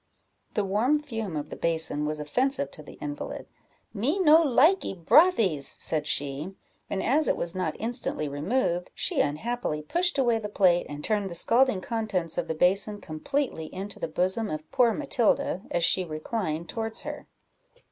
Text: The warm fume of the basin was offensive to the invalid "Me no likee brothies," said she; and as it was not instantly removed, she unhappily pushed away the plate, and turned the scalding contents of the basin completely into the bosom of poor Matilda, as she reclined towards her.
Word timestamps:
The 0.55 0.65
warm 0.65 0.99
fume 0.99 1.35
of 1.35 1.49
the 1.51 1.55
basin 1.55 2.07
was 2.07 2.19
offensive 2.19 2.71
to 2.71 2.81
the 2.81 2.93
invalid 2.93 3.45
"Me 3.93 4.17
no 4.17 4.41
likee 4.43 4.95
brothies," 4.95 5.77
said 5.79 6.07
she; 6.07 6.55
and 6.89 7.03
as 7.03 7.27
it 7.27 7.37
was 7.37 7.55
not 7.55 7.75
instantly 7.77 8.27
removed, 8.27 8.89
she 8.95 9.21
unhappily 9.21 9.83
pushed 9.83 10.17
away 10.17 10.39
the 10.39 10.49
plate, 10.49 10.87
and 10.89 11.03
turned 11.03 11.29
the 11.29 11.35
scalding 11.35 11.81
contents 11.81 12.39
of 12.39 12.47
the 12.47 12.55
basin 12.55 12.99
completely 12.99 13.67
into 13.71 13.99
the 13.99 14.07
bosom 14.07 14.49
of 14.49 14.67
poor 14.71 14.91
Matilda, 14.91 15.61
as 15.69 15.83
she 15.83 16.03
reclined 16.03 16.67
towards 16.67 17.01
her. 17.01 17.27